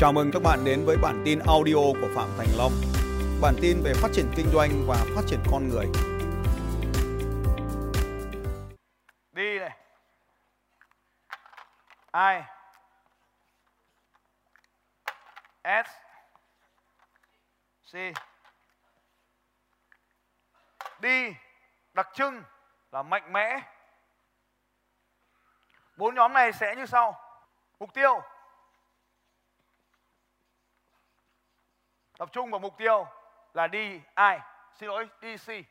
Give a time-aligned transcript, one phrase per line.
[0.00, 2.72] Chào mừng các bạn đến với bản tin audio của Phạm Thành Long.
[3.42, 5.86] Bản tin về phát triển kinh doanh và phát triển con người.
[9.32, 9.76] Đi này.
[12.12, 12.42] I
[15.64, 15.88] S
[17.92, 17.96] C
[21.00, 21.34] Đi
[21.92, 22.42] đặc trưng
[22.92, 23.60] là mạnh mẽ.
[25.96, 27.14] Bốn nhóm này sẽ như sau.
[27.80, 28.20] Mục tiêu
[32.20, 33.06] tập trung vào mục tiêu
[33.54, 34.40] là đi ai?
[34.74, 35.36] Xin lỗi, đi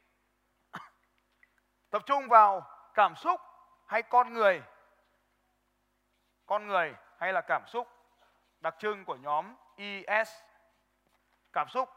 [1.89, 2.61] tập trung vào
[2.93, 3.41] cảm xúc
[3.85, 4.61] hay con người?
[6.45, 7.87] Con người hay là cảm xúc?
[8.59, 10.29] Đặc trưng của nhóm ES
[11.53, 11.89] cảm xúc.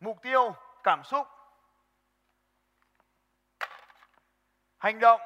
[0.00, 1.28] Mục tiêu, cảm xúc.
[4.78, 5.20] Hành động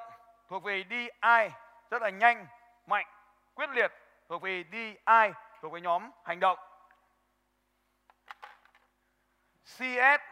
[0.48, 1.50] thuộc về đi ai
[1.90, 2.46] rất là nhanh,
[2.86, 3.06] mạnh,
[3.54, 3.92] quyết liệt,
[4.28, 6.67] thuộc về đi ai thuộc về nhóm hành động.
[9.76, 10.22] CS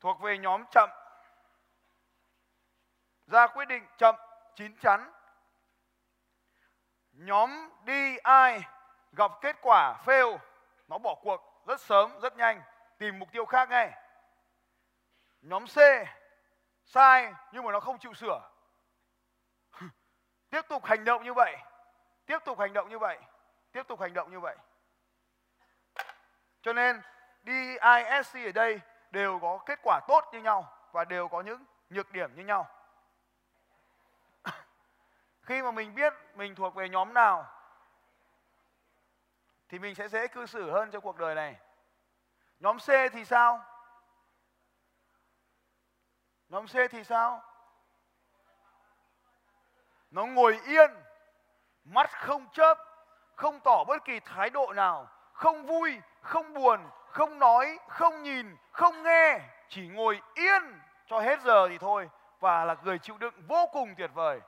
[0.00, 0.90] thuộc về nhóm chậm.
[3.26, 4.16] Ra quyết định chậm,
[4.56, 5.12] chín chắn.
[7.12, 8.64] Nhóm DI
[9.12, 10.38] gặp kết quả fail,
[10.88, 12.62] nó bỏ cuộc rất sớm, rất nhanh,
[12.98, 13.92] tìm mục tiêu khác ngay.
[15.40, 15.76] Nhóm C,
[16.84, 18.50] sai nhưng mà nó không chịu sửa.
[20.50, 21.56] Tiếp tục hành động như vậy,
[22.26, 23.18] tiếp tục hành động như vậy,
[23.72, 24.56] tiếp tục hành động như vậy.
[26.62, 27.02] Cho nên
[27.42, 32.12] DISC ở đây đều có kết quả tốt như nhau và đều có những nhược
[32.12, 32.68] điểm như nhau.
[35.42, 37.46] Khi mà mình biết mình thuộc về nhóm nào
[39.68, 41.56] thì mình sẽ dễ cư xử hơn trong cuộc đời này.
[42.60, 43.64] Nhóm C thì sao?
[46.48, 47.42] Nhóm C thì sao?
[50.10, 50.90] Nó ngồi yên,
[51.84, 52.78] mắt không chớp,
[53.36, 58.56] không tỏ bất kỳ thái độ nào, không vui, không buồn, không nói, không nhìn,
[58.70, 60.62] không nghe, chỉ ngồi yên
[61.06, 64.40] cho hết giờ thì thôi và là người chịu đựng vô cùng tuyệt vời.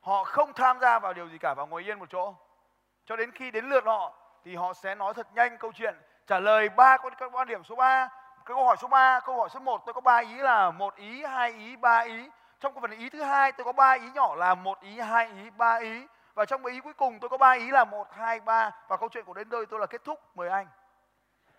[0.00, 2.34] Họ không tham gia vào điều gì cả và ngồi yên một chỗ.
[3.06, 4.12] Cho đến khi đến lượt họ
[4.44, 5.94] thì họ sẽ nói thật nhanh câu chuyện,
[6.26, 8.08] trả lời ba các quan điểm số 3,
[8.44, 11.24] câu hỏi số 3, câu hỏi số 1 tôi có ba ý là một ý,
[11.24, 12.28] hai ý, ba ý.
[12.60, 15.26] Trong cái phần ý thứ hai tôi có ba ý nhỏ là một ý, hai
[15.26, 16.06] ý, ba ý
[16.38, 19.08] và trong ý cuối cùng tôi có ba ý là một, hai, ba, và câu
[19.08, 20.20] chuyện của đến đây tôi là kết thúc.
[20.34, 20.66] Mời anh.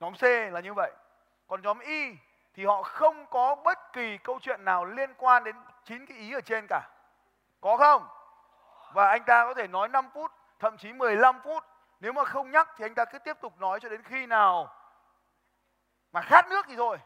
[0.00, 0.92] Nhóm C là như vậy.
[1.46, 2.16] Còn nhóm Y
[2.54, 6.32] thì họ không có bất kỳ câu chuyện nào liên quan đến chín cái ý
[6.32, 6.90] ở trên cả.
[7.60, 8.06] Có không?
[8.92, 11.64] Và anh ta có thể nói 5 phút, thậm chí 15 phút.
[12.00, 14.74] Nếu mà không nhắc thì anh ta cứ tiếp tục nói cho đến khi nào
[16.12, 16.98] mà khát nước thì thôi.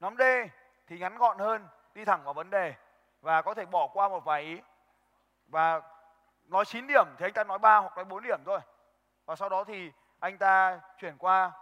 [0.00, 0.22] Nhóm D
[0.86, 2.74] thì ngắn gọn hơn, đi thẳng vào vấn đề
[3.20, 4.60] và có thể bỏ qua một vài ý.
[5.46, 5.80] Và
[6.44, 8.60] nói 9 điểm thì anh ta nói 3 hoặc nói 4 điểm thôi.
[9.26, 11.52] Và sau đó thì anh ta chuyển qua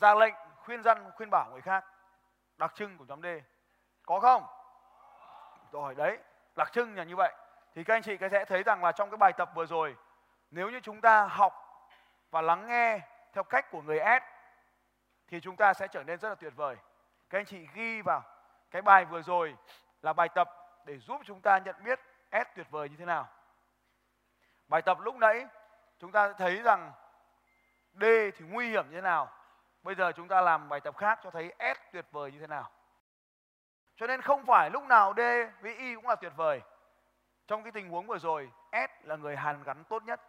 [0.00, 1.84] ra lệnh khuyên răn khuyên bảo người khác.
[2.56, 3.26] Đặc trưng của nhóm D.
[4.06, 4.46] Có không?
[5.72, 6.18] Rồi, đấy.
[6.56, 7.32] Đặc trưng là như vậy.
[7.74, 9.96] Thì các anh chị sẽ thấy rằng là trong cái bài tập vừa rồi,
[10.50, 11.52] nếu như chúng ta học
[12.30, 13.00] và lắng nghe
[13.32, 14.22] theo cách của người S,
[15.28, 16.76] thì chúng ta sẽ trở nên rất là tuyệt vời.
[17.30, 18.22] Các anh chị ghi vào.
[18.70, 19.56] Cái bài vừa rồi
[20.02, 20.50] là bài tập
[20.86, 22.00] để giúp chúng ta nhận biết
[22.32, 23.28] S tuyệt vời như thế nào.
[24.68, 25.46] Bài tập lúc nãy
[25.98, 26.92] chúng ta thấy rằng
[27.94, 28.04] D
[28.36, 29.32] thì nguy hiểm như thế nào.
[29.82, 32.46] Bây giờ chúng ta làm bài tập khác cho thấy S tuyệt vời như thế
[32.46, 32.70] nào.
[33.96, 35.20] Cho nên không phải lúc nào D
[35.60, 36.60] với Y cũng là tuyệt vời.
[37.46, 40.20] Trong cái tình huống vừa rồi, S là người hàn gắn tốt nhất.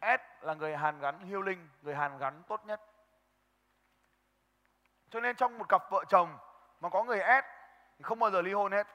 [0.00, 2.80] S là người hàn gắn hiêu linh, người hàn gắn tốt nhất.
[5.10, 6.38] Cho nên trong một cặp vợ chồng
[6.80, 7.57] mà có người S
[7.98, 8.86] thì không bao giờ ly hôn hết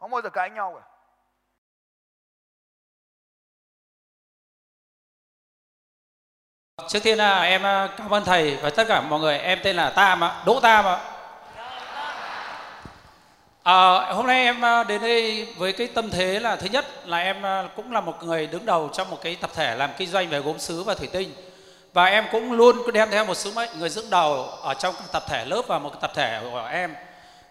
[0.00, 0.88] không bao giờ cãi nhau cả
[6.88, 9.38] Trước tiên là em ờ, cảm ơn thầy và tất cả mọi người.
[9.38, 10.98] Em tên là Tam ạ, Đỗ Tam ạ.
[13.62, 17.18] À, hôm nay em ờ, đến đây với cái tâm thế là thứ nhất là
[17.18, 17.36] em
[17.76, 20.40] cũng là một người đứng đầu trong một cái tập thể làm kinh doanh về
[20.40, 21.32] gốm sứ và thủy tinh
[21.92, 25.22] và em cũng luôn đem theo một sứ mệnh người dẫn đầu ở trong tập
[25.28, 26.94] thể lớp và một tập thể của em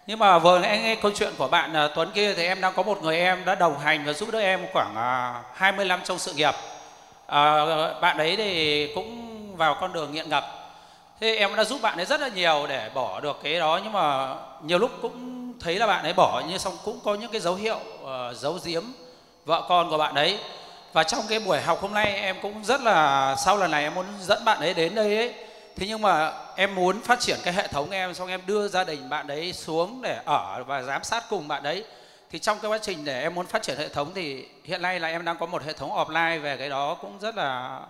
[0.06, 2.72] nhưng mà vừa nghe, nghe câu chuyện của bạn uh, Tuấn kia thì em đang
[2.74, 6.00] có một người em đã đồng hành và giúp đỡ em khoảng uh, 20 năm
[6.04, 6.54] trong sự nghiệp.
[7.26, 10.44] Uh, bạn ấy thì cũng vào con đường nghiện ngập.
[11.20, 13.92] Thế em đã giúp bạn ấy rất là nhiều để bỏ được cái đó nhưng
[13.92, 17.40] mà nhiều lúc cũng thấy là bạn ấy bỏ nhưng xong cũng có những cái
[17.40, 18.82] dấu hiệu uh, giấu giếm
[19.44, 20.38] vợ con của bạn ấy.
[20.92, 23.94] Và trong cái buổi học hôm nay em cũng rất là sau lần này em
[23.94, 25.34] muốn dẫn bạn ấy đến đây ấy.
[25.76, 28.84] Thế nhưng mà em muốn phát triển cái hệ thống em, xong em đưa gia
[28.84, 31.84] đình bạn đấy xuống để ở và giám sát cùng bạn đấy.
[32.30, 35.00] Thì trong cái quá trình để em muốn phát triển hệ thống thì hiện nay
[35.00, 37.80] là em đang có một hệ thống offline về cái đó cũng rất là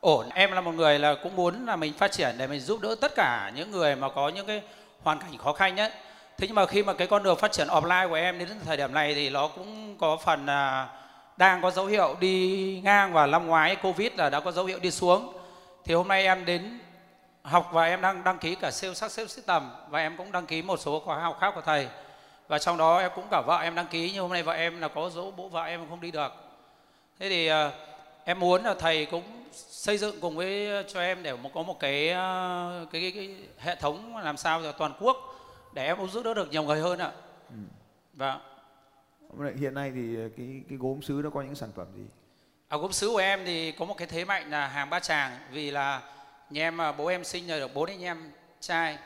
[0.00, 0.28] ổn.
[0.34, 2.94] Em là một người là cũng muốn là mình phát triển để mình giúp đỡ
[3.00, 4.62] tất cả những người mà có những cái
[5.02, 5.92] hoàn cảnh khó khăn nhất
[6.38, 8.76] thế nhưng mà khi mà cái con đường phát triển offline của em đến thời
[8.76, 10.88] điểm này thì nó cũng có phần là
[11.36, 13.76] đang có dấu hiệu đi ngang và năm ngoái.
[13.76, 15.32] Covid là đã có dấu hiệu đi xuống.
[15.84, 16.78] Thì hôm nay em đến
[17.48, 20.62] học và em đang đăng ký cả sales success system và em cũng đăng ký
[20.62, 21.88] một số khóa học khác của thầy
[22.48, 24.80] và trong đó em cũng cả vợ em đăng ký nhưng hôm nay vợ em
[24.80, 26.32] là có dỗ bố vợ em không đi được
[27.18, 27.72] thế thì uh,
[28.24, 29.22] em muốn là thầy cũng
[29.52, 33.76] xây dựng cùng với cho em để có một cái, uh, cái, cái, cái hệ
[33.76, 35.16] thống làm sao cho toàn quốc
[35.74, 37.12] để em giúp đỡ được nhiều người hơn ạ
[37.50, 37.56] ừ.
[38.14, 38.40] và
[39.28, 39.56] vâng.
[39.56, 42.04] hiện nay thì cái cái gốm sứ nó có những sản phẩm gì
[42.68, 45.38] à, gốm sứ của em thì có một cái thế mạnh là hàng ba tràng
[45.50, 46.02] vì là
[46.50, 48.98] nhà em bố em sinh ra được bốn anh em trai.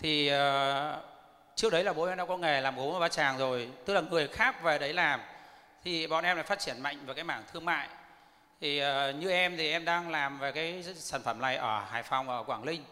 [0.00, 1.04] Thì uh,
[1.54, 3.94] trước đấy là bố em đã có nghề làm gốm ở Bát Tràng rồi tức
[3.94, 5.20] là người khác về đấy làm.
[5.84, 7.88] Thì bọn em lại phát triển mạnh vào cái mảng thương mại.
[8.60, 12.02] Thì uh, như em thì em đang làm về cái sản phẩm này ở Hải
[12.02, 12.84] Phòng và ở Quảng Ninh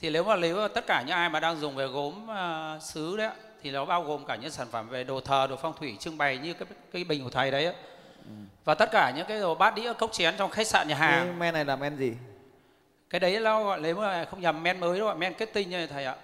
[0.00, 3.16] thì nếu mà nếu tất cả những ai mà đang dùng về gốm uh, sứ
[3.16, 3.30] đấy
[3.62, 6.18] thì nó bao gồm cả những sản phẩm về đồ thờ đồ phong thủy trưng
[6.18, 8.30] bày như cái cái bình của thầy đấy ừ.
[8.64, 11.26] và tất cả những cái đồ bát đĩa cốc chén trong khách sạn nhà hàng.
[11.26, 12.12] Cái men này là men gì
[13.10, 15.86] cái đấy nó gọi nếu mà không nhầm men mới đó men kết tinh như
[15.86, 16.16] thầy ạ.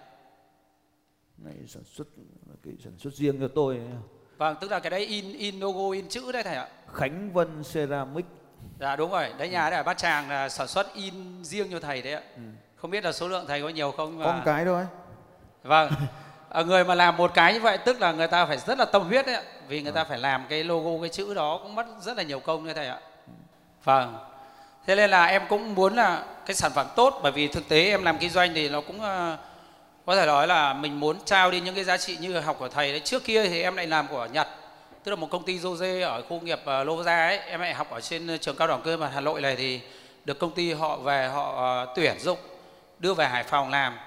[1.39, 2.09] Này sản xuất
[2.65, 3.81] cái sản xuất riêng cho tôi
[4.37, 6.69] vâng tức là cái đấy in in logo in chữ đấy thầy ạ.
[6.93, 8.25] Khánh Vân Ceramic.
[8.81, 9.33] Dạ đúng rồi.
[9.39, 12.23] Đấy nhà đấy ở Bát Tràng là sản xuất in riêng cho thầy đấy ạ.
[12.37, 12.43] Ừ.
[12.77, 14.25] không biết là số lượng thầy có nhiều không mà...
[14.25, 14.87] có một cái thôi.
[15.63, 15.93] Vâng.
[16.49, 18.85] Ở người mà làm một cái như vậy tức là người ta phải rất là
[18.85, 19.43] tâm huyết đấy ạ.
[19.69, 22.41] Vì người ta phải làm cái logo cái chữ đó cũng mất rất là nhiều
[22.41, 23.01] công như thầy ạ.
[23.85, 24.36] Vâng
[24.87, 27.85] thế nên là em cũng muốn là cái sản phẩm tốt bởi vì thực tế
[27.85, 29.39] em làm kinh doanh thì nó cũng uh,
[30.07, 32.69] có thể nói là mình muốn trao đi những cái giá trị như học của
[32.69, 33.01] thầy đấy.
[33.01, 34.49] Trước kia thì em lại làm của nhật
[35.05, 37.39] tức là một công ty dê ở khu nghiệp uh, Lô Gia ấy.
[37.39, 39.81] Em lại học ở trên ờ, trường cao đẳng cơ mà Hà Nội này thì
[40.25, 42.39] được công ty họ về họ uh, tuyển dụng
[42.99, 43.99] đưa về Hải Phòng làm.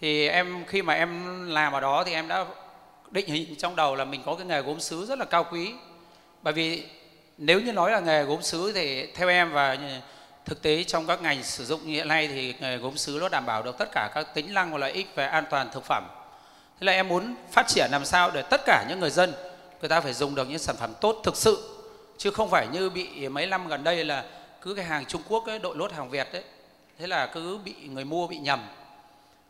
[0.00, 2.44] Thì em khi mà em làm ở đó thì em đã
[3.10, 5.72] định hình trong đầu là mình có cái nghề gốm sứ rất là cao quý.
[6.42, 6.84] Bởi vì
[7.38, 9.78] nếu như nói là nghề gốm sứ thì theo em và
[10.44, 13.28] thực tế trong các ngành sử dụng như hiện nay thì nghề gốm sứ nó
[13.28, 15.84] đảm bảo được tất cả các tính năng và lợi ích về an toàn thực
[15.84, 16.04] phẩm.
[16.80, 19.32] Thế là em muốn phát triển làm sao để tất cả những người dân
[19.80, 21.78] người ta phải dùng được những sản phẩm tốt thực sự
[22.18, 24.24] chứ không phải như bị mấy năm gần đây là
[24.62, 26.42] cứ cái hàng Trung Quốc ấy, đội lốt hàng Việt đấy
[26.98, 28.66] thế là cứ bị người mua bị nhầm.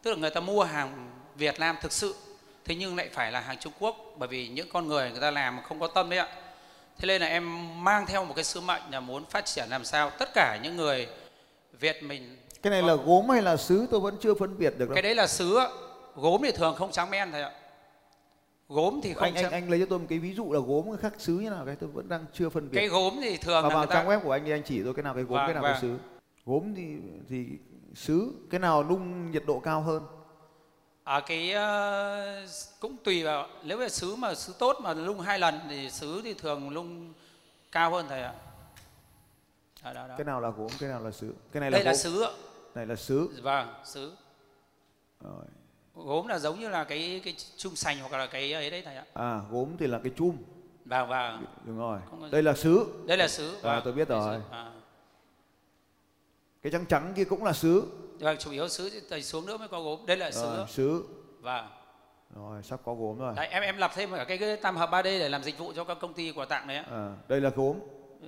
[0.02, 2.14] Tức là người ta mua hàng Việt Nam thực sự
[2.64, 5.30] thế nhưng lại phải là hàng Trung Quốc bởi vì những con người người ta
[5.30, 6.28] làm không có tâm đấy ạ
[6.98, 7.44] thế nên là em
[7.84, 10.76] mang theo một cái sứ mệnh là muốn phát triển làm sao tất cả những
[10.76, 11.08] người
[11.80, 13.86] Việt mình cái này là gốm hay là sứ?
[13.90, 14.94] Tôi vẫn chưa phân biệt được đâu.
[14.94, 15.58] Cái đấy là sứ
[16.14, 17.52] gốm thì thường không trắng men thầy ạ.
[18.68, 19.44] Gốm thì không anh trắng...
[19.44, 21.62] anh anh lấy cho tôi một cái ví dụ là gốm khác sứ như nào
[21.66, 22.78] cái tôi vẫn đang chưa phân biệt.
[22.78, 24.12] Cái gốm thì thường và vào trang ta...
[24.12, 25.72] web của anh thì anh chỉ tôi cái nào cái gốm vâng, cái nào vâng.
[25.72, 25.96] cái sứ.
[26.46, 26.96] Gốm thì
[27.28, 27.46] thì
[27.94, 30.02] sứ cái nào nung nhiệt độ cao hơn
[31.04, 32.48] à, cái uh,
[32.80, 36.20] cũng tùy vào nếu mà sứ mà sứ tốt mà lung hai lần thì sứ
[36.24, 37.12] thì thường lung
[37.72, 38.34] cao hơn thầy ạ.
[39.84, 40.14] Đó, đó, đó.
[40.18, 41.92] cái nào là gốm cái nào là sứ cái này là đây gốm.
[41.92, 42.26] là sứ
[42.74, 44.12] này là sứ vâng sứ
[45.20, 45.44] rồi.
[45.94, 48.96] Gốm là giống như là cái cái chum sành hoặc là cái ấy đấy thầy
[48.96, 49.04] ạ.
[49.14, 50.36] À gốm thì là cái chum.
[50.84, 51.44] Vâng vâng.
[51.64, 52.00] Đúng rồi.
[52.30, 53.80] Đây là sứ đây là sứ à, vâng.
[53.84, 54.40] tôi biết rồi.
[54.50, 54.72] à.
[56.62, 59.68] cái trắng trắng kia cũng là sứ vâng chủ yếu sứ tẩy xuống nữa mới
[59.68, 60.06] có gốm.
[60.06, 61.04] Đây là sứ rồi, sứ.
[61.40, 61.66] vâng.
[62.36, 63.34] Rồi sắp có gốm rồi.
[63.36, 65.72] Đấy, em em lập thêm cả cái, cái tam hợp 3D để làm dịch vụ
[65.76, 67.76] cho các công ty quà tặng đấy à, đây là gốm.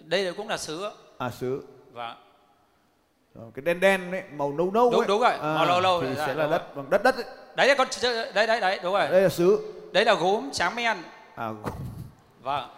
[0.05, 0.91] Đây là cũng là sứ.
[1.19, 1.65] À sứ.
[1.93, 2.17] Vâng.
[3.35, 5.09] Rồi, cái đen đen đấy màu nâu nâu đúng ấy.
[5.09, 7.25] đúng rồi à, màu nâu nâu thì sẽ là đất bằng đất đất ấy.
[7.55, 7.89] đấy là con
[8.35, 9.09] đấy đấy đấy đúng rồi.
[9.09, 9.73] Đây là sứ.
[9.93, 10.97] Đấy là gốm tráng men.
[11.35, 11.73] À gốm.
[12.43, 12.69] Vâng.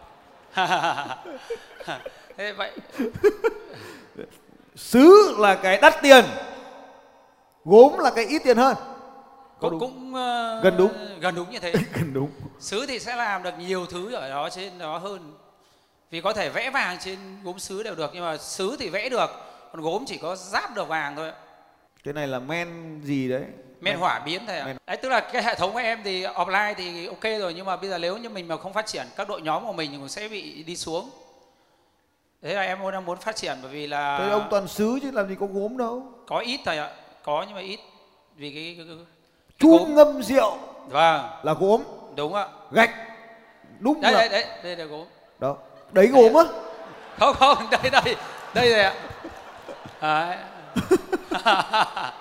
[2.37, 2.71] Thế vậy
[4.77, 6.25] sứ là cái đắt tiền
[7.67, 8.77] gốm là cái ít tiền hơn.
[9.61, 10.93] Có cũng, cũng uh, gần đúng.
[11.21, 11.73] gần đúng như thế.
[11.95, 12.31] Gần đúng.
[12.59, 15.33] Sứ thì sẽ làm được nhiều thứ ở đó trên đó hơn.
[16.11, 19.09] Vì có thể vẽ vàng trên gốm sứ đều được nhưng mà sứ thì vẽ
[19.09, 19.31] được
[19.73, 21.33] còn gốm chỉ có giáp được vàng thôi
[22.07, 23.41] cái này là men gì đấy?
[23.41, 24.63] Men, men hỏa biến ạ.
[24.67, 24.77] Men.
[24.87, 27.77] đấy tức là cái hệ thống của em thì offline thì ok rồi nhưng mà
[27.77, 29.99] bây giờ nếu như mình mà không phát triển các đội nhóm của mình thì
[29.99, 31.11] cũng sẽ bị đi xuống.
[32.43, 35.11] Thế là em muốn muốn phát triển bởi vì là thế ông toàn sứ chứ
[35.11, 36.03] làm gì có gốm đâu.
[36.27, 36.91] Có ít thôi ạ
[37.27, 37.81] có nhưng mà ít
[38.37, 38.97] vì cái, cái, cái,
[39.59, 41.29] chum ngâm rượu vâng.
[41.43, 41.83] là gốm.
[42.17, 42.47] Đúng ạ.
[42.71, 42.91] Gạch.
[43.79, 45.07] Đúng đấy, là đấy đấy đây là gốm.
[45.39, 45.57] Đó.
[45.93, 46.45] Đấy gốm á.
[47.19, 48.17] Không không đây đây
[48.55, 48.95] đây này ạ.
[50.01, 50.45] À.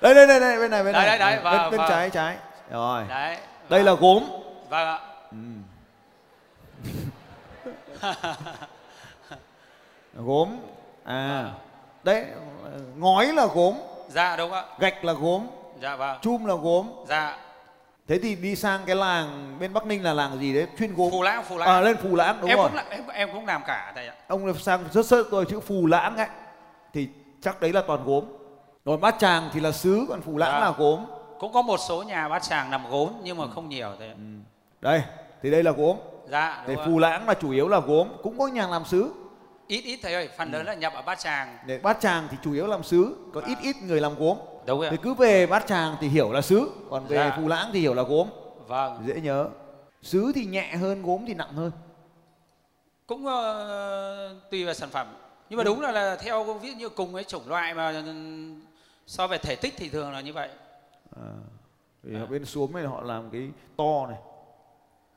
[0.00, 1.18] đây đây đây đây bên này bên đấy, này.
[1.18, 1.88] đấy, đấy, bên, vâng, bên vâng.
[1.88, 2.36] trái trái.
[2.70, 3.04] Rồi.
[3.08, 3.36] Đấy
[3.68, 3.84] đây vâng.
[3.84, 4.24] là gốm.
[4.68, 4.98] Vâng ạ.
[5.30, 5.36] Ừ.
[10.24, 10.56] gốm.
[11.04, 11.50] À.
[12.02, 12.24] Đấy
[12.96, 13.74] ngói là gốm
[14.10, 14.64] dạ đúng ạ.
[14.78, 15.46] Gạch là gốm.
[15.82, 16.18] Dạ vâng.
[16.22, 16.90] Chum là gốm.
[17.08, 17.36] Dạ.
[18.08, 20.66] Thế thì đi sang cái làng bên bắc ninh là làng gì đấy?
[20.78, 21.10] Chuyên gốm.
[21.10, 21.68] Phù lãng phù lãng.
[21.68, 22.68] À lên phù lãng đúng em rồi.
[22.68, 24.14] cũng là, em em cũng làm cả thầy ạ.
[24.28, 26.26] Ông sang rất sơ tôi chữ phù lãng ấy.
[26.92, 27.08] Thì
[27.40, 28.24] chắc đấy là toàn gốm.
[28.84, 30.60] Rồi bát tràng thì là sứ còn phù lãng Dạ.
[30.60, 31.04] là gốm.
[31.38, 34.14] Cũng có một số nhà bát tràng làm gốm nhưng mà không nhiều thầy ạ.
[34.80, 35.02] Đây
[35.42, 35.96] thì đây là gốm.
[36.28, 37.00] Dạ đúng phù ạ.
[37.00, 38.08] lãng là chủ yếu là gốm.
[38.22, 39.12] Cũng có nhà làm sứ
[39.70, 41.58] ít ít thầy ơi phần lớn là nhập ở bát tràng.
[41.66, 44.38] Để bát tràng thì chủ yếu làm sứ có ít ít người làm gốm.
[44.66, 47.36] Đúng rồi thì cứ về bát tràng thì hiểu là sứ còn về Dạ.
[47.36, 48.28] phù lãng thì hiểu là gốm.
[48.66, 49.02] Vâng.
[49.06, 49.48] Dễ nhớ.
[50.02, 51.70] Sứ thì nhẹ hơn gốm thì nặng hơn.
[53.06, 55.06] Cũng ờ, tùy vào sản phẩm.
[55.50, 58.60] Nhưng mà đúng là, là theo ví dụ như cùng cái chủng loại mà ừm,
[59.06, 60.48] so về thể tích thì thường là như vậy.
[61.16, 61.32] À,
[62.02, 64.18] vì ở bên xuống này họ làm cái to này.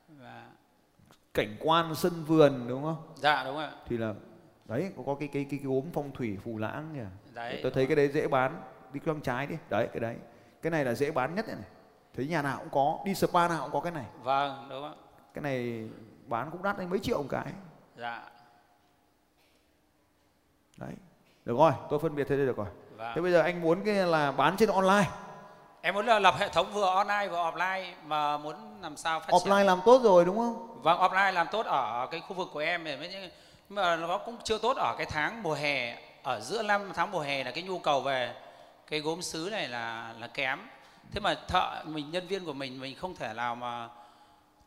[0.07, 0.43] Và
[1.33, 2.95] cảnh quan sân vườn đúng không?
[3.15, 3.71] Dạ đúng ạ.
[3.89, 4.13] thì là
[4.73, 7.33] đấy có, có cái cái cái gốm phong thủy phù lãng kìa.
[7.33, 7.59] Đấy.
[7.63, 8.61] Tôi thấy cái đấy dễ bán
[8.93, 9.55] đi quăng trái đi.
[9.69, 10.15] Đấy cái đấy.
[10.61, 11.69] Cái này là dễ bán nhất này, này.
[12.15, 14.05] thấy nhà nào cũng có đi spa nào cũng có cái này.
[14.23, 14.91] Vâng đúng ạ?
[15.33, 15.89] Cái này
[16.25, 17.45] bán cũng đắt đến mấy triệu một cái.
[17.97, 18.23] Dạ.
[20.77, 20.93] Đấy
[21.45, 22.67] được rồi tôi phân biệt thế đây được rồi.
[22.97, 23.11] Vâng.
[23.15, 25.09] Thế bây giờ anh muốn cái là bán trên online.
[25.81, 29.27] Em muốn là lập hệ thống vừa online vừa offline mà muốn làm sao phát
[29.27, 29.51] triển?
[29.51, 30.81] Offline làm tốt rồi đúng không?
[30.81, 33.31] Vâng, offline làm tốt ở cái khu vực của em thì mới
[33.69, 37.11] nhưng mà nó cũng chưa tốt ở cái tháng mùa hè ở giữa năm tháng
[37.11, 38.33] mùa hè là cái nhu cầu về
[38.87, 40.59] cái gốm sứ này là là kém.
[41.11, 43.89] Thế mà thợ mình nhân viên của mình mình không thể nào mà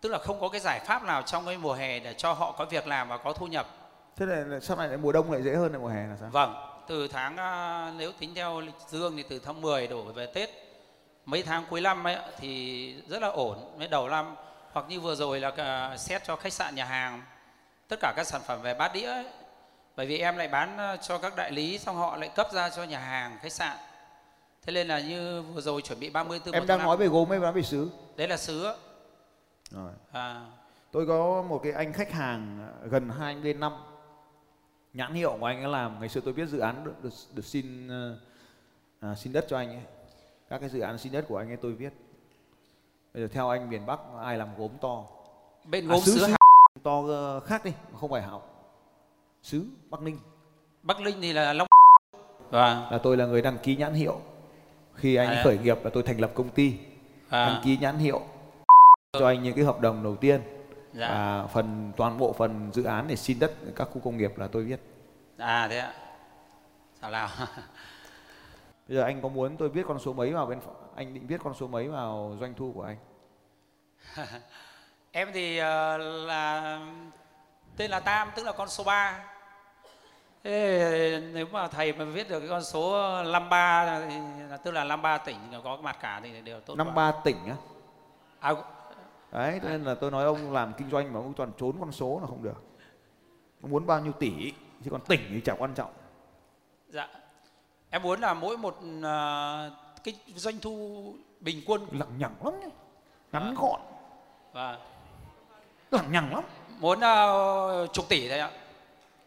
[0.00, 2.52] tức là không có cái giải pháp nào trong cái mùa hè để cho họ
[2.52, 3.66] có việc làm và có thu nhập.
[4.16, 6.28] thế này là sau này mùa đông lại dễ hơn là mùa hè là sao
[6.30, 6.54] Vâng,
[6.88, 10.50] từ tháng à, nếu tính theo lịch dương thì từ tháng 10 đổ về Tết
[11.24, 14.34] mấy tháng cuối năm ấy thì rất là ổn mấy đầu năm
[14.72, 17.22] hoặc như vừa rồi là cả xét cho khách sạn nhà hàng
[17.88, 19.24] tất cả các sản phẩm về bát đĩa ấy.
[19.96, 22.70] bởi vì em lại bán à, cho các đại lý xong họ lại cấp ra
[22.70, 23.76] cho nhà hàng khách sạn.
[24.62, 27.38] Thế nên là như vừa rồi chuẩn bị 34 em đang nói về gốm hay
[27.38, 27.90] nói về sứ.
[28.16, 28.66] Đấy là sứ
[29.70, 29.92] rồi.
[30.12, 30.46] À,
[30.92, 33.72] tôi có một cái anh khách hàng gần 20 năm.
[34.92, 37.44] Nhãn hiệu của anh ấy làm ngày xưa tôi biết dự án được, được, được
[37.44, 38.18] xin ờ,
[39.00, 39.82] à, xin đất cho anh ấy.
[40.48, 41.92] Các cái dự án xin đất của anh ấy tôi viết.
[43.14, 45.04] Bây giờ theo anh miền Bắc ai làm gốm to?
[45.64, 46.34] Bên À, gốm sứ- sứ sứ-
[46.86, 48.42] to ờ, khác đi không phải hảo.
[49.42, 50.18] Sứ Bắc Ninh.
[50.82, 51.68] Bắc Linh thì là Long
[52.50, 52.86] vâng.
[52.90, 54.20] Là tôi là người đăng ký nhãn hiệu.
[54.94, 55.40] Khi anh À.
[55.44, 56.78] khởi nghiệp là tôi thành lập công ty.
[57.30, 58.20] Đăng à, ký nhãn hiệu.
[59.12, 60.40] Cho anh những cái hợp đồng đầu tiên.
[60.92, 61.08] Dạ.
[61.08, 64.48] và phần toàn bộ phần dự án để xin đất các khu công nghiệp là
[64.48, 64.80] tôi viết.
[65.36, 65.94] À thế ạ.
[67.00, 67.28] Sao nào?
[68.88, 70.60] Bây giờ anh có muốn tôi viết con số mấy vào bên
[70.94, 72.96] anh định viết con số mấy vào doanh thu của anh
[75.16, 76.80] Em thì ờ, là
[77.76, 79.24] tên là Tam tức là con số 3.
[80.44, 82.92] Thế nếu mà thầy mà viết được cái con số
[83.22, 84.16] 53 thì
[84.50, 86.94] là tức là 53 tỉnh có mặt cả thì đều tốt năm quá.
[86.94, 87.54] ba tỉnh á
[88.40, 88.52] À,
[89.32, 91.92] đấy cho nên là tôi nói ông làm kinh doanh mà ông toàn trốn con
[91.92, 92.62] số là không được
[93.62, 94.52] ông muốn bao nhiêu tỷ
[94.84, 95.92] chứ còn tỉnh thì chẳng quan trọng
[96.88, 97.08] dạ.
[97.90, 99.70] Em muốn là mỗi một ờ,
[100.04, 102.68] cái doanh thu bình quân lằng nhằng lắm nhá.
[103.32, 103.80] ngắn gọn
[104.52, 104.78] và
[105.90, 106.44] lằng nhằng lắm
[106.80, 108.50] muốn ờ, chục tỷ thôi ạ.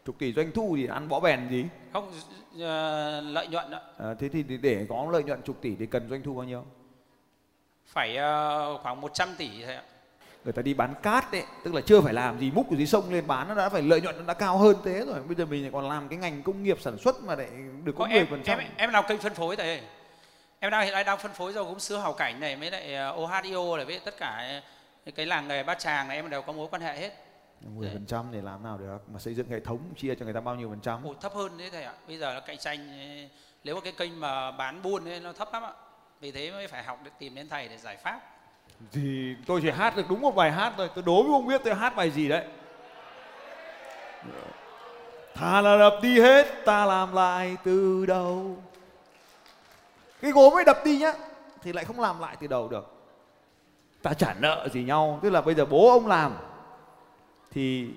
[0.06, 2.12] chục tỷ doanh thu thì ăn bõ bèn gì Không
[2.60, 3.80] ờ, lợi nhuận ạ.
[3.98, 6.44] à, thế thì để- để có lợi nhuận chục tỷ thì cần doanh thu bao
[6.44, 6.64] nhiêu
[7.86, 9.82] phải ờ, khoảng 100 tỷ thôi ạ.
[10.44, 13.12] người ta đi bán cát đấy tức là chưa phải làm gì múc dưới sông
[13.12, 15.44] lên bán nó đã phải lợi nhuận nó đã cao hơn thế rồi bây giờ
[15.46, 17.48] mình lại còn làm cái ngành công nghiệp sản xuất mà lại
[17.84, 19.80] được có Có 10% em, em em làm kênh phân phối thầy
[20.60, 22.96] em đang hiện nay đang phân phối dầu gốm sứ hào cảnh này với lại
[23.16, 24.60] OHIO này với tất cả
[25.14, 27.12] cái làng nghề bát tràng này em đều có mối quan hệ hết.
[27.60, 30.34] 10 phần trăm để làm nào được mà xây dựng hệ thống chia cho người
[30.34, 31.04] ta bao nhiêu phần trăm.
[31.04, 31.92] Ồ, thấp hơn đấy thầy ạ.
[32.08, 32.88] Bây giờ nó cạnh tranh
[33.64, 35.72] nếu mà cái kênh mà bán buôn ấy, nó thấp lắm ạ.
[36.20, 38.20] Vì thế mới phải học để tìm đến thầy để giải pháp.
[38.92, 40.90] Thì tôi chỉ hát được đúng một bài hát thôi.
[40.94, 42.46] Tôi đố với không biết tôi hát bài gì đấy.
[45.34, 48.62] Thà là đập đi hết ta làm lại từ đầu.
[50.20, 51.12] Cái gốm ấy đập đi nhá
[51.62, 52.99] thì lại không làm lại từ đầu được
[54.02, 55.18] ta trả nợ gì nhau.
[55.22, 56.32] Tức là bây giờ bố ông làm
[57.50, 57.90] thì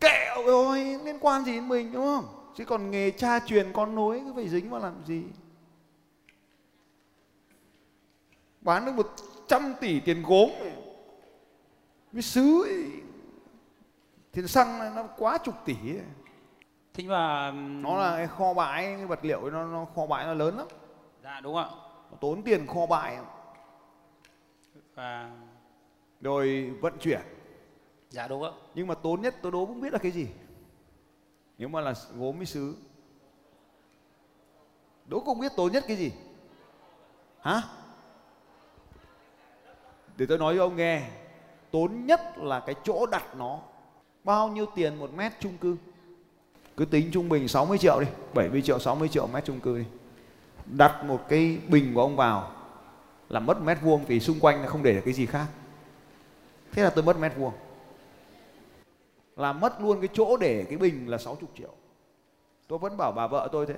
[0.00, 2.24] kệ ơi liên quan gì đến mình đúng không?
[2.56, 5.22] Chứ còn nghề cha truyền con nối cứ phải dính vào làm gì?
[8.60, 10.50] Bán được 100 tỷ tiền gốm
[12.12, 12.84] với sứ ấy.
[14.32, 16.02] tiền xăng này nó quá chục tỷ ấy.
[16.94, 20.26] thế nhưng mà nó là cái kho bãi cái vật liệu nó, nó kho bãi
[20.26, 20.66] nó lớn lắm.
[21.24, 21.66] Dạ đúng ạ.
[22.10, 23.18] Nó tốn tiền kho bãi
[24.98, 25.30] và
[26.20, 27.20] rồi vận chuyển.
[28.10, 28.50] Dạ đúng ạ.
[28.74, 30.26] Nhưng mà tốn nhất tôi đố cũng biết là cái gì.
[31.58, 32.76] Nếu mà là gốm với sứ.
[35.06, 36.12] Đố cũng biết tốn nhất cái gì.
[37.40, 37.62] Hả?
[40.16, 41.08] Để tôi nói cho ông nghe.
[41.70, 43.60] Tốn nhất là cái chỗ đặt nó.
[44.24, 45.76] Bao nhiêu tiền một mét chung cư?
[46.76, 48.06] Cứ tính trung bình 60 triệu đi.
[48.34, 49.84] 70 triệu 60 triệu mét chung cư đi.
[50.66, 52.57] Đặt một cái bình của ông vào
[53.28, 55.46] là mất mét vuông vì xung quanh nó không để được cái gì khác.
[56.72, 57.52] Thế là tôi mất mét vuông.
[59.36, 61.70] Là mất luôn cái chỗ để cái bình là 60 triệu.
[62.68, 63.74] Tôi vẫn bảo bà vợ tôi thế.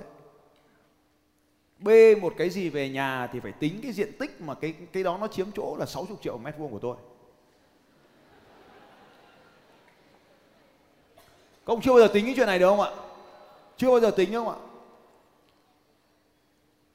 [1.79, 5.03] Bê một cái gì về nhà thì phải tính cái diện tích mà cái cái
[5.03, 6.95] đó nó chiếm chỗ là 60 triệu mét vuông của tôi.
[11.65, 12.91] Các ông chưa bao giờ tính cái chuyện này được không ạ?
[13.77, 14.55] Chưa bao giờ tính không ạ?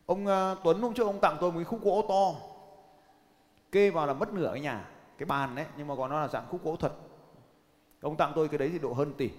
[0.07, 2.46] Ông uh, Tuấn hôm trước ông tặng tôi một cái khúc gỗ to.
[3.77, 6.29] Kê vào là mất nửa cái nhà, Cái bàn đấy, nhưng mà còn nó là
[6.29, 6.93] dạng khúc gỗ thật
[8.01, 9.31] Ông tặng tôi cái đấy thì độ hơn tỷ.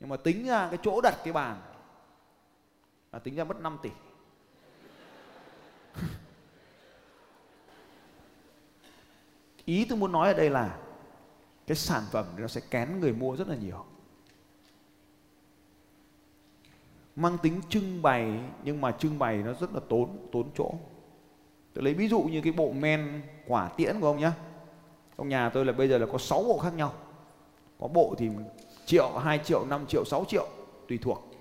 [0.00, 1.60] Nhưng mà tính ra cái chỗ đặt cái bàn
[3.12, 3.90] là tính ra mất 5 tỷ.
[9.64, 10.78] Ý tôi muốn nói ở đây là
[11.66, 13.84] cái sản phẩm nó sẽ kén người mua rất là nhiều.
[17.16, 20.74] Mang tính trưng bày nhưng mà trưng bày nó rất là tốn tốn chỗ
[21.76, 24.32] tôi lấy ví dụ như cái bộ men quả tiễn của ông nhá,
[25.18, 26.94] trong nhà tôi là bây giờ là có 6 bộ khác nhau.
[27.80, 28.30] Có bộ thì
[28.86, 30.48] triệu 2 triệu 5 triệu 6 triệu
[30.88, 31.32] tùy thuộc.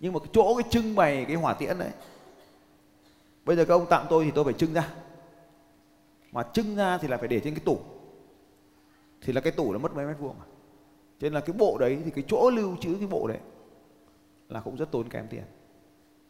[0.00, 1.90] Nhưng mà cái chỗ cái trưng bày cái hỏa tiễn đấy
[3.44, 4.92] bây giờ các ông tặng tôi thì tôi phải trưng ra.
[6.32, 7.78] Mà trưng ra thì là phải để trên cái tủ.
[9.20, 10.46] Thì là cái tủ nó mất mấy mét vuông à.
[11.18, 13.38] cho nên là cái bộ đấy thì cái chỗ lưu trữ cái bộ đấy
[14.48, 15.44] là cũng rất tốn kém tiền.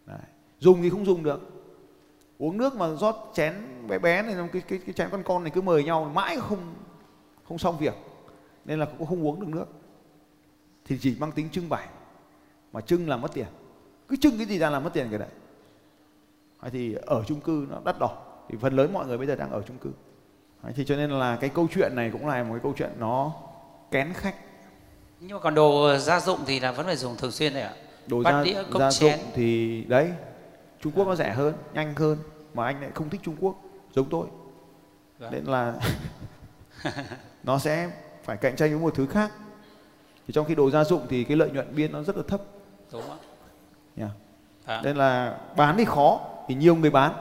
[0.07, 0.19] Đấy.
[0.59, 1.60] dùng thì không dùng được
[2.41, 3.55] uống nước mà rót chén
[3.89, 6.75] bé bé này cái cái cái chén con con này cứ mời nhau mãi không
[7.49, 7.95] không xong việc.
[8.65, 9.67] Nên là cũng không uống được nước.
[10.85, 11.87] Thì chỉ mang tính trưng bày.
[12.73, 13.47] Mà trưng là mất tiền.
[14.09, 15.29] Cứ trưng cái gì ra là mất tiền cái đấy.
[16.61, 18.17] Hay thì ở chung cư nó đắt đỏ.
[18.49, 19.91] Thì phần lớn mọi người bây giờ đang ở chung cư.
[20.63, 22.91] Đấy, thì cho nên là cái câu chuyện này cũng là một cái câu chuyện
[22.99, 23.33] nó
[23.91, 24.37] kén khách.
[25.21, 27.75] Nhưng mà còn đồ gia dụng thì là vẫn phải dùng thường xuyên đấy ạ.
[28.07, 29.19] Đồ Bát gia, đĩa, cốc gia chén.
[29.19, 30.13] dụng thì đấy
[30.81, 32.19] Trung Quốc nó rẻ hơn nhanh hơn
[32.55, 33.57] mà anh lại không thích Trung Quốc.
[33.95, 34.27] Giống tôi.
[35.19, 35.33] Vâng.
[35.33, 35.75] nên là
[37.43, 37.91] nó sẽ
[38.25, 39.33] phải cạnh tranh với một thứ khác.
[40.27, 42.41] Thì trong khi đồ gia dụng thì cái lợi nhuận biên nó rất là thấp.
[42.93, 43.17] Đúng ạ.
[43.97, 44.11] Nha.
[44.67, 47.13] Vâng nên là bán thì khó thì nhiều người bán.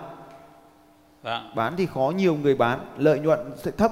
[1.22, 3.92] Vâng bán thì khó nhiều người bán lợi nhuận sẽ thấp.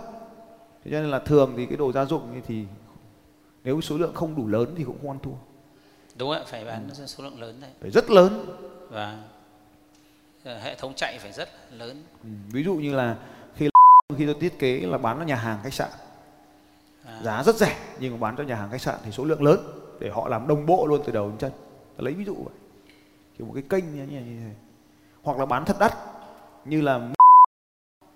[0.84, 2.66] Thế cho nên là thường thì cái đồ gia dụng thì
[3.64, 5.32] nếu số lượng không đủ lớn thì cũng không ăn thua.
[6.16, 8.46] Đúng ạ phải bán số lượng lớn đấy phải rất lớn.
[8.90, 9.18] Và ờ,
[10.56, 12.04] hệ thống chạy phải rất lớn.
[12.24, 13.18] Ừ, ví dụ như là
[13.56, 13.70] khi
[14.18, 15.90] khi tôi thiết kế là bán ở nhà hàng khách sạn.
[17.06, 17.22] À.
[17.24, 19.60] giá rất rẻ nhưng mà bán cho nhà hàng khách sạn thì số lượng lớn
[20.00, 21.52] để họ làm đồng bộ luôn từ đầu đến chân.
[21.98, 22.54] Tôi lấy ví dụ vậy.
[23.38, 24.52] Kiểu một cái kênh như, như, như thế
[25.24, 25.94] hoặc là bán thật đắt
[26.66, 27.10] như là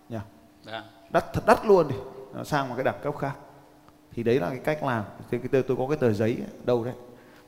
[0.10, 0.17] nhỉ?
[0.63, 1.96] Vâng đắt thật đắt luôn đi.
[2.34, 3.34] Nó sang một cái đẳng cấp khác.
[4.12, 5.04] Thì đấy là cái cách làm.
[5.32, 6.94] Thì cái tờ- tôi có cái tờ giấy đâu đấy.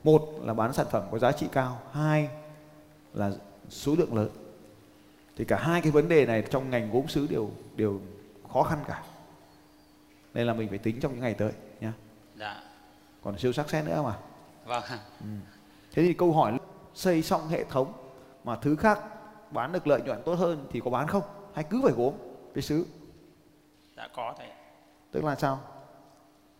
[0.04, 1.80] Một là bán sản phẩm có giá trị cao.
[1.92, 2.28] Hai
[3.14, 3.30] là
[3.68, 4.28] số lượng lớn
[5.36, 8.00] thì cả hai cái vấn đề này trong ngành gốm sứ đều đều
[8.52, 9.02] khó khăn cả.
[10.34, 11.92] Nên là mình phải tính trong những ngày tới nhá.
[12.36, 12.62] Dạ.
[13.24, 14.16] Còn siêu sắc xét nữa mà.
[14.64, 14.82] Vâng.
[15.92, 16.58] Thế thì câu hỏi
[16.94, 17.92] xây xong hệ thống
[18.44, 18.98] mà thứ khác
[19.50, 21.22] bán được lợi nhuận tốt hơn thì có bán không?
[21.54, 22.14] Hay cứ phải gốm
[22.54, 22.86] với sứ
[23.96, 24.48] đã có thầy
[25.12, 25.60] tức là sao?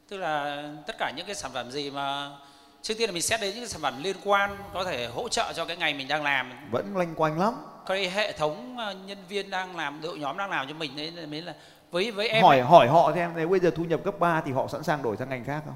[0.09, 2.37] Tức là tất cả những cái sản phẩm gì mà
[2.83, 5.29] trước tiên là mình xét đến những cái sản phẩm liên quan có thể hỗ
[5.29, 6.53] trợ cho cái ngày mình đang làm.
[6.71, 7.55] Vẫn lanh quanh lắm
[7.87, 11.27] cái hệ thống ờ, nhân viên đang làm đội nhóm đang làm cho mình đấy
[11.27, 11.55] mới là
[11.91, 14.41] với với em hỏi ấy, hỏi họ xem nếu bây giờ thu nhập cấp 3
[14.41, 15.75] thì họ sẵn sàng đổi sang ngành khác không?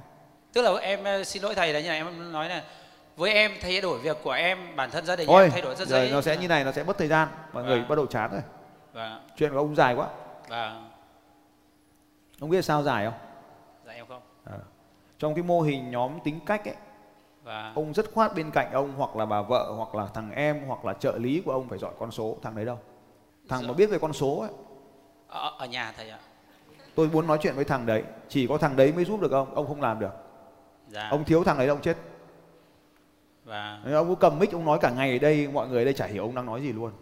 [0.53, 2.65] Tức là em ờ, xin lỗi thầy là như này em nói là
[3.17, 5.75] với em thay đổi việc của em bản thân gia đình thôi em thay đổi
[5.77, 7.89] rất dễ nó sẽ như này nó sẽ mất thời gian mọi người Vâng.
[7.89, 8.43] bắt đầu chán rồi.
[8.93, 10.07] Và chuyện của ông dài quá.
[10.49, 10.81] Và
[12.41, 13.15] ông biết sao dài không?
[13.87, 14.23] Dạ em không?
[15.19, 16.75] Trong cái mô hình nhóm tính cách ấy
[17.49, 20.63] và ông rất khoát bên cạnh ông hoặc là bà vợ hoặc là thằng em
[20.67, 22.79] hoặc là trợ lý của ông phải giỏi con số thằng đấy đâu?
[23.49, 23.75] Thằng mà Dạ.
[23.75, 24.51] biết về con số ấy.
[25.29, 26.19] Ở, ở nhà thầy ạ.
[26.95, 29.55] Tôi muốn nói chuyện với thằng đấy chỉ có thằng đấy mới giúp được ông
[29.55, 30.13] ông không làm được.
[30.89, 31.09] Dạ.
[31.09, 31.97] Ông thiếu thằng đấy ông chết.
[33.45, 35.85] Và Nên ông cứ cầm mic ông nói cả ngày ở đây mọi người ở
[35.85, 36.93] đây chả hiểu ông đang nói gì luôn.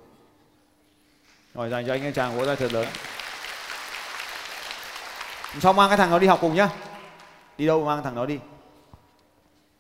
[1.54, 2.86] Rồi dành cho anh em chàng vỗ tay thật lớn.
[5.60, 6.68] Sau mang cái thằng đó đi học cùng nhá.
[7.58, 8.38] Đi đâu mang thằng đó đi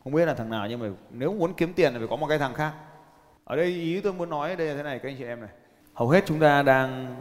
[0.06, 2.26] không biết là thằng nào nhưng mà nếu muốn kiếm tiền thì phải có một
[2.26, 2.72] cái thằng khác.
[3.44, 5.50] Ở đây ý tôi muốn nói đây là thế này các anh chị em này.
[5.94, 7.16] Hầu hết chúng ta đang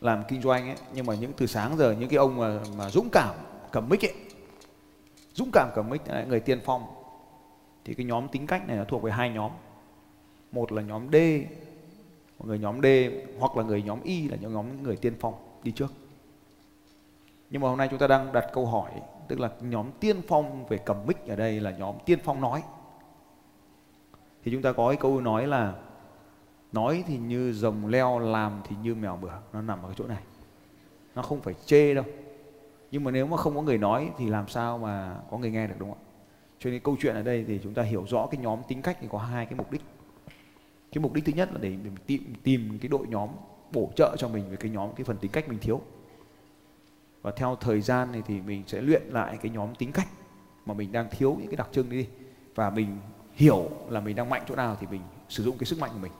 [0.00, 2.90] làm kinh doanh ấy nhưng mà những từ sáng giờ những cái ông mà, mà
[2.90, 3.34] dũng cảm
[3.72, 4.14] cầm mic ấy
[5.32, 6.86] dũng cảm cầm mic là người tiên phong
[7.84, 9.50] thì cái nhóm tính cách này nó thuộc về hai nhóm.
[10.52, 11.16] Một là nhóm D
[12.38, 12.86] một người nhóm D
[13.38, 15.92] hoặc là người nhóm Y là những nhóm người tiên phong đi trước.
[17.50, 18.90] Nhưng mà hôm nay chúng ta đang đặt câu hỏi
[19.28, 22.62] tức là nhóm tiên phong về cầm mic ở đây là nhóm tiên phong nói.
[24.44, 25.74] Thì chúng ta có cái câu nói là,
[26.72, 29.38] nói thì như rồng leo, làm thì như mèo bửa.
[29.52, 30.22] Nó nằm ở cái chỗ này.
[31.14, 32.04] Nó không phải chê đâu.
[32.90, 35.66] Nhưng mà nếu mà không có người nói thì làm sao mà có người nghe
[35.66, 36.04] được, đúng không ạ?
[36.58, 38.98] Cho nên câu chuyện ở đây thì chúng ta hiểu rõ cái nhóm tính cách
[39.00, 39.82] thì có hai cái mục đích.
[40.92, 43.28] Cái mục đích thứ nhất là để mình tìm tìm cái đội nhóm
[43.72, 45.80] bổ trợ cho mình về cái nhóm, cái phần tính cách mình thiếu
[47.24, 50.08] và theo thời gian này thì mình sẽ luyện lại cái nhóm tính cách
[50.66, 52.06] mà mình đang thiếu những cái đặc trưng đi.
[52.54, 52.98] Và mình
[53.34, 55.98] hiểu là mình đang mạnh chỗ nào thì mình sử dụng cái sức mạnh của
[55.98, 56.12] mình.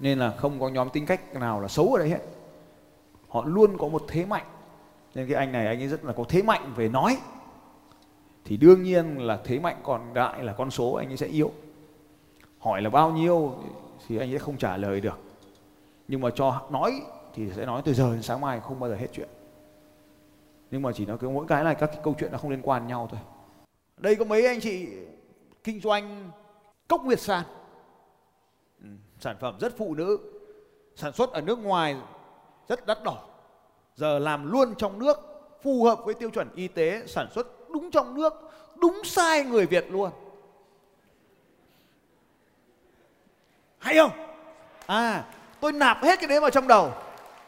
[0.00, 2.18] Nên là không có nhóm tính cách nào là xấu ở đây hết.
[3.28, 4.46] Họ luôn có một thế mạnh.
[5.14, 7.18] Nên cái anh này, anh ấy rất là có thế mạnh về nói.
[8.44, 11.52] Thì đương nhiên là thế mạnh còn lại là con số anh ấy sẽ yếu.
[12.58, 13.54] Hỏi là bao nhiêu
[14.06, 15.18] thì anh ấy không trả lời được.
[16.08, 17.02] Nhưng mà cho nói
[17.34, 19.28] thì sẽ nói từ giờ đến sáng mai không bao giờ hết chuyện
[20.72, 22.62] nhưng mà chỉ nói cái mỗi cái là các cái câu chuyện nó không liên
[22.62, 23.20] quan nhau thôi.
[23.96, 24.88] Đây có mấy anh chị
[25.64, 26.30] kinh doanh
[26.88, 27.42] cốc Việt San
[28.80, 28.86] ừ,
[29.20, 30.18] sản phẩm rất phụ nữ
[30.96, 31.96] sản xuất ở nước ngoài
[32.68, 33.24] rất đắt đỏ.
[33.94, 35.18] Giờ làm luôn trong nước
[35.62, 38.32] phù hợp với tiêu chuẩn y tế sản xuất đúng trong nước
[38.76, 40.10] đúng sai người Việt luôn.
[43.78, 44.10] Hay không?
[44.86, 45.24] À
[45.60, 46.92] tôi nạp hết cái đấy vào trong đầu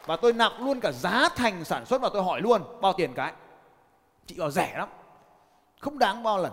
[0.05, 2.81] và tôi nạp luôn cả giá thành sản xuất và tôi hỏi luôn.
[2.81, 3.33] Bao tiền cái?
[4.25, 4.89] Chị bảo rẻ lắm.
[5.79, 6.51] Không đáng bao lần.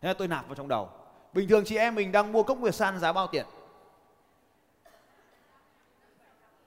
[0.00, 0.88] Thế là tôi nạp vào trong đầu.
[1.32, 3.46] Bình thường chị em mình đang mua cốc nguyệt san giá bao tiền?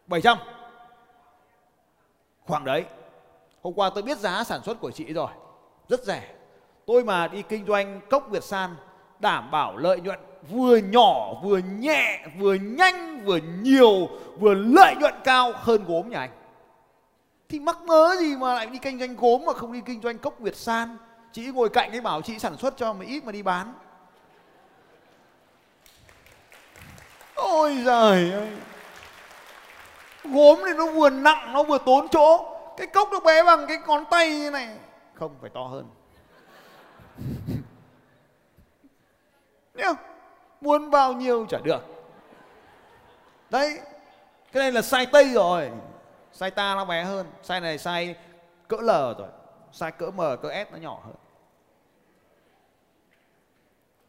[0.08, 0.38] 700
[2.46, 2.86] khoảng đấy.
[3.64, 5.30] Hôm qua tôi biết giá sản xuất của chị rồi.
[5.90, 6.34] Rất rẻ.
[6.86, 8.76] Tôi mà đi kinh doanh cốc việt san
[9.20, 10.20] đảm bảo lợi nhuận
[10.50, 16.20] vừa nhỏ vừa nhẹ vừa nhanh vừa nhiều vừa lợi nhuận cao hơn gốm nhà
[16.20, 16.30] anh.
[17.50, 20.18] Thì mắc mớ gì mà lại đi kinh doanh gốm mà không đi kinh doanh
[20.18, 20.98] cốc việt san?
[21.32, 23.74] Chị ngồi cạnh ấy bảo chị sản xuất cho mấy ít mà đi bán.
[27.36, 28.58] Ôi giời ơi.
[30.24, 32.54] Gốm thì nó vừa nặng nó vừa tốn chỗ.
[32.78, 34.78] Cái cốc nó bé bằng cái ngón tay như này.
[35.14, 35.86] Không phải to hơn.
[39.74, 39.94] Nhá,
[40.62, 41.82] muốn bao nhiêu chả được.
[43.50, 43.80] Đấy,
[44.52, 45.72] cái này là sai tây rồi.
[46.32, 47.28] Sai ta nó bé hơn.
[47.44, 48.16] Sai này sai
[48.68, 49.28] cỡ l rồi.
[49.72, 51.16] Sai cỡ m, cỡ s nó nhỏ hơn.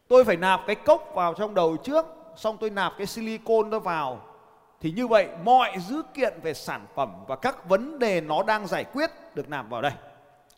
[0.07, 3.79] Tôi phải nạp cái cốc vào trong đầu trước, xong tôi nạp cái silicon nó
[3.79, 4.21] vào.
[4.81, 8.67] Thì như vậy, mọi dữ kiện về sản phẩm và các vấn đề nó đang
[8.67, 9.91] giải quyết được nạp vào đây.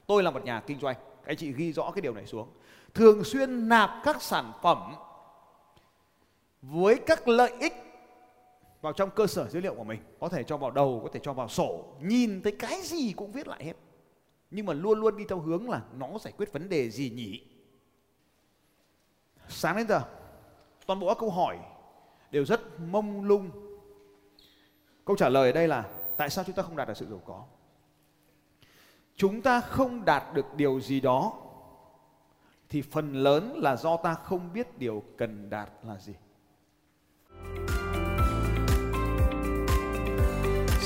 [0.07, 0.95] Tôi là một nhà kinh doanh.
[0.95, 2.47] Các anh chị ghi rõ cái điều này xuống.
[2.93, 4.95] Thường xuyên nạp các sản phẩm
[6.61, 7.73] với các lợi ích
[8.81, 9.99] vào trong cơ sở dữ liệu của mình.
[10.19, 13.31] Có thể cho vào đầu, có thể cho vào sổ, nhìn thấy cái gì cũng
[13.31, 13.73] viết lại hết.
[14.51, 17.43] Nhưng mà luôn luôn đi theo hướng là nó giải quyết vấn đề gì nhỉ?
[19.49, 20.01] Sáng đến giờ,
[20.85, 21.57] toàn bộ các câu hỏi
[22.31, 23.49] đều rất mông lung.
[25.05, 27.21] Câu trả lời ở đây là, tại sao chúng ta không đạt được sự giàu
[27.25, 27.45] có?
[29.15, 31.33] Chúng ta không đạt được điều gì đó,
[32.69, 36.13] thì phần lớn là do ta không biết điều cần đạt là gì.